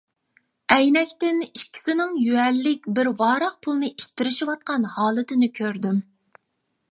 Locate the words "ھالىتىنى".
4.95-5.51